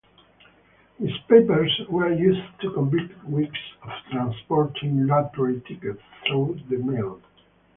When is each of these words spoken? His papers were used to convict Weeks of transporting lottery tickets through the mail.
His 0.97 1.15
papers 1.29 1.79
were 1.87 2.11
used 2.11 2.59
to 2.61 2.71
convict 2.73 3.23
Weeks 3.23 3.59
of 3.83 3.91
transporting 4.09 5.05
lottery 5.05 5.61
tickets 5.67 6.01
through 6.25 6.59
the 6.69 6.77
mail. 6.77 7.21